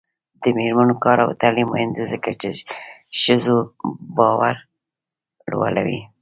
د 0.43 0.43
میرمنو 0.57 0.95
کار 1.03 1.17
او 1.25 1.29
تعلیم 1.41 1.67
مهم 1.73 1.89
دی 1.95 2.03
ځکه 2.13 2.29
چې 2.41 2.49
ښځو 3.21 3.55
باور 4.17 4.55
لوړوي. 5.51 5.99